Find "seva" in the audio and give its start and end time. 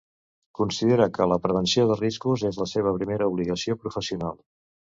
2.73-2.97